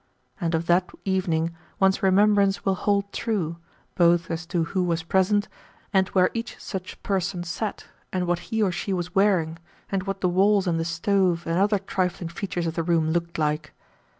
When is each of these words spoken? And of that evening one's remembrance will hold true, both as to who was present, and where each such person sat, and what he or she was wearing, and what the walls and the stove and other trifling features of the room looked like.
And 0.39 0.55
of 0.55 0.65
that 0.65 0.89
evening 1.05 1.55
one's 1.79 2.01
remembrance 2.01 2.65
will 2.65 2.73
hold 2.73 3.13
true, 3.13 3.57
both 3.93 4.31
as 4.31 4.47
to 4.47 4.63
who 4.63 4.83
was 4.83 5.03
present, 5.03 5.47
and 5.93 6.07
where 6.07 6.31
each 6.33 6.57
such 6.59 6.99
person 7.03 7.43
sat, 7.43 7.85
and 8.11 8.25
what 8.25 8.39
he 8.49 8.63
or 8.63 8.71
she 8.71 8.93
was 8.93 9.13
wearing, 9.13 9.59
and 9.91 10.07
what 10.07 10.21
the 10.21 10.27
walls 10.27 10.65
and 10.65 10.79
the 10.79 10.85
stove 10.85 11.45
and 11.45 11.59
other 11.59 11.77
trifling 11.77 12.29
features 12.29 12.65
of 12.65 12.73
the 12.73 12.81
room 12.81 13.11
looked 13.11 13.37
like. 13.37 13.73